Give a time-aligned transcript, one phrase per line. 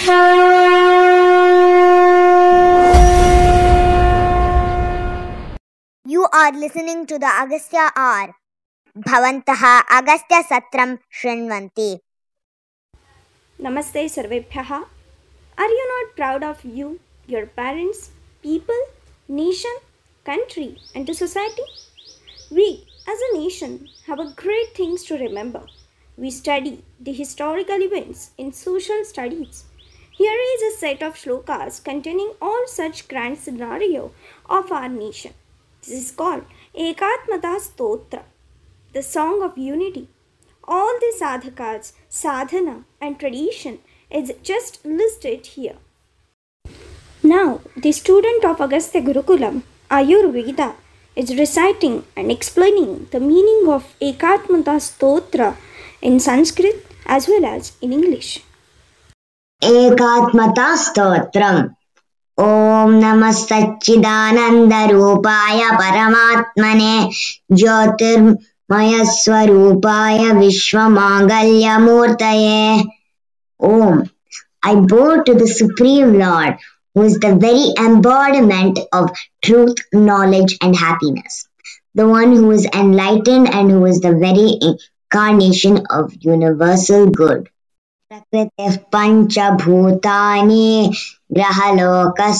[0.00, 0.16] You
[6.32, 8.34] are listening to the Agastya R.
[8.96, 11.98] Bhavantaha Agastya Satram Shrinvanti.
[13.60, 14.86] Namaste Sarvebhyaha.
[15.58, 18.10] Are you not proud of you, your parents,
[18.42, 18.82] people,
[19.28, 19.76] nation,
[20.24, 21.62] country, and to society?
[22.50, 25.66] We, as a nation, have a great things to remember.
[26.16, 29.64] We study the historical events in social studies.
[30.20, 34.10] Here is a set of shlokas containing all such grand scenario
[34.56, 35.32] of our nation.
[35.80, 36.44] This is called
[36.78, 38.24] Ekatmata Stotra,
[38.92, 40.08] the song of unity.
[40.64, 43.78] All the sadhakas, sadhana, and tradition
[44.10, 45.76] is just listed here.
[47.22, 50.74] Now, the student of Agastya Gurukulam, Ayurveda,
[51.16, 55.56] is reciting and explaining the meaning of Ekatmata Stotra
[56.02, 58.42] in Sanskrit as well as in English.
[59.65, 61.59] एकात्मता स्तोत्रम्
[62.47, 66.91] ॐ नमः सच्चिदानन्दरूपाय परमात्मने
[67.59, 72.59] ज्योतिर्मयस्वरूपाय विश्वमाङ्गल्यमूर्तये
[73.71, 74.03] ॐ
[74.67, 76.53] I bow to the Supreme Lord,
[76.93, 79.09] who is the very embodiment of
[79.43, 81.47] truth, knowledge, and happiness,
[81.93, 87.49] the one who is enlightened and who is the very incarnation of universal good.
[88.10, 90.70] प्रकृति पंचभूतानि
[91.32, 92.30] ग्रहलोकस्वरस्तथा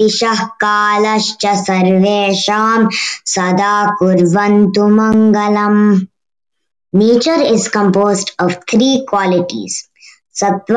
[0.00, 2.80] दिशः कालश्च सर्वेषां
[3.34, 5.80] सदा कुर्वन्तु मङ्गलम्।
[6.92, 9.78] Nature is composed of three qualities
[10.42, 10.76] sattva,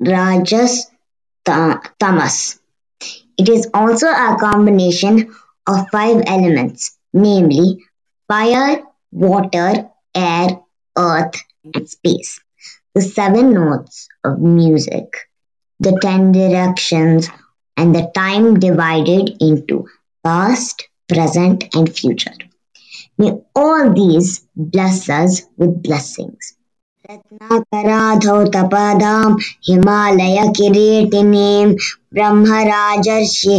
[0.00, 0.76] rajas
[1.46, 2.38] tamas.
[3.40, 5.18] It is also a combination
[5.72, 6.82] of five elements
[7.16, 7.68] namely
[8.30, 8.70] fire
[9.26, 9.84] water
[10.28, 10.56] air
[10.97, 11.41] earth,
[11.73, 12.39] and space.
[12.95, 15.17] The seven notes of music,
[15.79, 17.29] the ten directions,
[17.75, 19.87] and the time divided into
[20.23, 22.33] past, present, and future.
[23.17, 26.55] May all these bless us with blessings.
[27.09, 29.31] रत्नाकराधौ तपदां
[29.67, 31.65] हिमालयकिरीटिनीं
[32.13, 33.57] ब्रह्मराजर्षि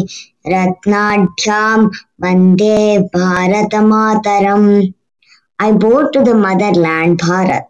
[0.52, 1.80] रत्नाढ्यां
[2.24, 2.78] वन्दे
[3.16, 4.70] भारतमातरम्
[5.58, 7.66] I bow to the motherland Bharat,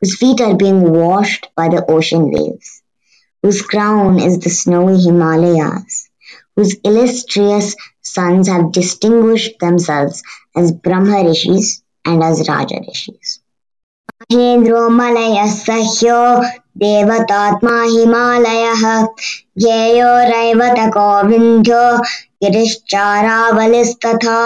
[0.00, 2.82] whose feet are being washed by the ocean waves,
[3.42, 6.08] whose crown is the snowy Himalayas,
[6.54, 10.22] whose illustrious sons have distinguished themselves
[10.54, 13.40] as Brahma Rishis and as Raja Rishis.
[14.22, 16.20] महेन्द्रो मलयः सह्यो
[16.82, 18.84] देवतात्मा हिमालयः
[19.62, 21.82] ज्ञेयो रैवतको विन्ध्यो
[22.44, 24.38] गिरिश्चारावलिस्तथा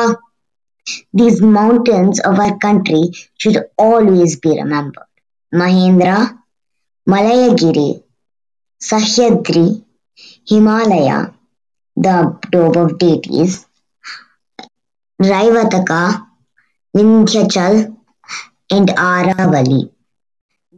[1.14, 5.08] these mountains of our country should always be remembered.
[5.54, 6.38] Mahendra,
[7.10, 8.04] Malayagiri,
[8.82, 9.84] Sahyadri,
[10.48, 11.34] Himalaya,
[11.96, 13.66] the dove of deities,
[15.22, 16.28] Raivataka,
[16.96, 17.96] Vindhyachal,
[18.72, 19.92] and Aravali.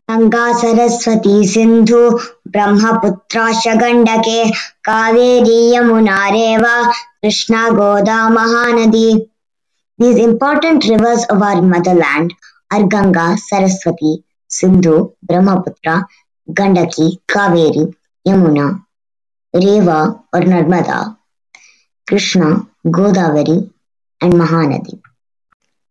[0.08, 2.18] Ganga Saraswati Sindhu
[2.48, 4.54] Brahmaputrasha Gandake
[4.86, 9.30] Kaveri Yamuna Reva Krishna Goda Mahanadi.
[10.00, 12.36] These important rivers of our motherland
[12.72, 16.06] are Ganga, Saraswati, Sindhu, Brahmaputra,
[16.48, 17.96] Gandaki, Kaveri,
[18.28, 18.86] Yamuna,
[19.56, 21.18] Reva or Narmada,
[22.08, 23.72] Krishna, Godavari,
[24.22, 25.02] and Mahanadi.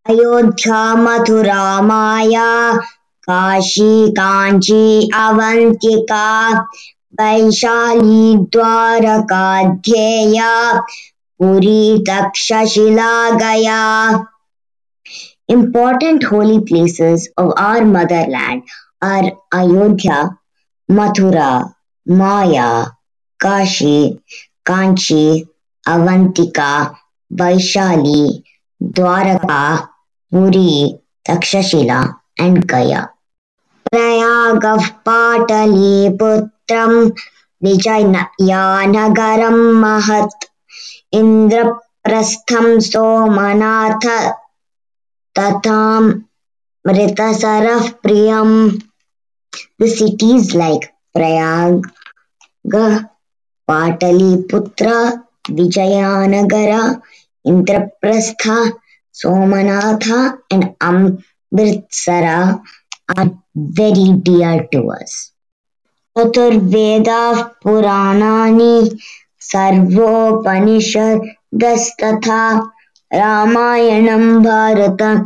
[0.09, 2.79] Ayodhya, Mathura, Maya,
[3.27, 6.65] Kashi, Kanchi, Avantika,
[7.19, 10.81] Vaishali, Dwaraka, Dheya,
[11.41, 13.81] Puri Taxila Gaya
[15.51, 18.63] important holy places of our motherland
[19.05, 20.23] are Ayodhya
[20.89, 21.51] Mathura
[22.07, 22.69] Maya
[23.41, 23.99] Kashi
[24.67, 25.25] Kanchi
[25.85, 26.73] Avantika
[27.31, 28.25] Vaishali
[28.81, 29.61] Dwarka
[30.33, 30.73] Puri
[31.29, 32.01] Taxila
[32.41, 33.05] and Gaya
[33.87, 34.65] Prayag
[35.07, 36.85] Patali पुत्र
[37.63, 38.03] विजय
[38.97, 40.49] नगर महत्व
[41.13, 44.07] इन्द्रप्रस्थं सोमनाथ
[45.37, 46.03] तथां
[46.85, 48.57] मृतसरः प्रियम्।
[49.83, 50.85] The cities like
[51.15, 51.87] Prayag
[53.69, 54.89] Pataliputra
[55.51, 56.73] Vijayanagar.
[57.45, 58.49] Indraprastha
[59.15, 60.07] Somnath
[60.53, 62.25] and Amritsar
[63.19, 63.27] are
[63.79, 65.15] very dear to us
[66.17, 67.09] चतुर्वेद
[67.63, 68.35] पुराणा
[69.52, 72.44] सर्वोपनिषदस्तथा
[73.14, 75.24] रामायणं भारतं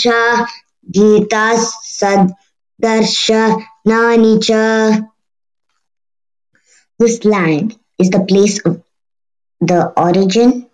[0.00, 0.08] च
[0.96, 5.00] Gita सदर्शनानि Rajnani cha.
[6.98, 8.82] This land is the place of
[9.60, 10.68] the origin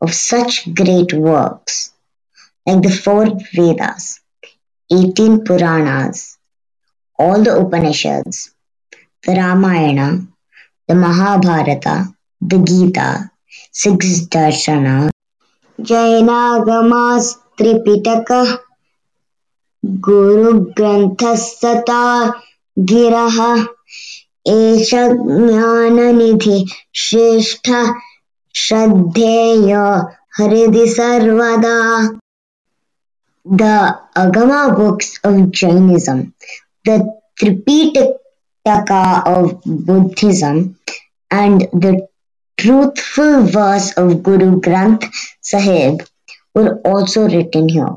[0.00, 1.92] of such great works
[2.66, 4.20] like the four Vedas,
[4.90, 6.36] 18 Puranas,
[7.18, 8.54] all the Upanishads,
[9.22, 10.26] the Ramayana,
[10.88, 13.31] the Mahabharata, the Gita,
[13.71, 15.09] six Darshana,
[15.79, 18.59] Jainagamas, Tripitaka,
[20.05, 22.03] गुरुग्रन्थस्तथा
[22.89, 23.37] गिरः
[24.53, 26.57] एष ज्ञाननिधि
[27.03, 27.69] श्रेष्ठ
[28.63, 29.73] श्रद्धेय
[30.39, 31.77] हृदि सर्वदा
[33.45, 33.75] The
[34.15, 36.33] Agama books of Jainism,
[36.85, 36.97] the
[37.39, 40.75] Tripitaka of Buddhism,
[41.31, 42.07] and the
[42.59, 45.05] truthful verse of Guru Granth
[45.41, 46.01] Sahib
[46.53, 47.95] were also written here,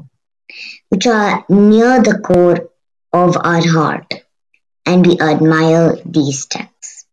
[0.89, 2.69] which are near the core
[3.13, 4.15] of our heart,
[4.87, 7.07] and we admire these texts.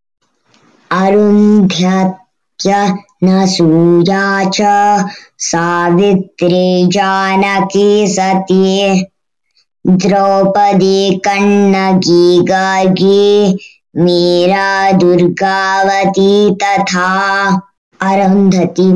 [0.92, 2.82] Arundhyatya
[3.24, 4.62] नसूया च
[5.46, 9.04] सावित्री जानकी सती
[9.88, 13.58] द्रौपदी कण्णकी गार्गी
[14.05, 17.09] मीरा दुर्गावती तथा
[18.11, 18.89] अरुन्धति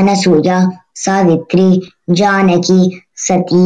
[0.00, 0.58] अनसूया
[1.04, 1.68] सावित्री
[2.20, 2.80] जानकी
[3.26, 3.64] सती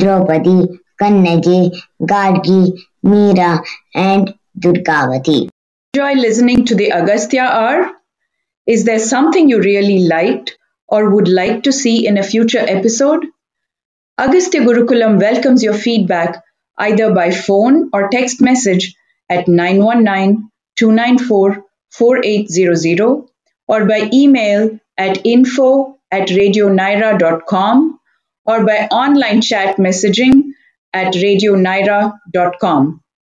[0.00, 0.58] Draupadi
[1.02, 1.60] Kannagi
[2.12, 2.60] gargi
[3.10, 3.50] meera
[4.06, 4.34] and
[4.64, 5.38] durgavati
[5.94, 7.90] enjoy listening to the agastya hour
[8.74, 10.56] is there something you really liked
[10.88, 13.24] or would like to see in a future episode?
[14.18, 16.42] Agastya Gurukulam welcomes your feedback
[16.78, 18.94] either by phone or text message
[19.29, 23.25] at 919 294 4800
[23.67, 27.99] or by email at info at radionyra.com
[28.45, 30.51] or by online chat messaging
[30.93, 33.02] at radionyra.com.